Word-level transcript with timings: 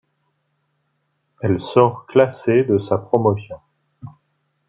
Elle 1.43 1.61
sort 1.61 2.07
classée 2.07 2.63
de 2.63 2.79
sa 2.79 2.97
promotion. 2.97 3.57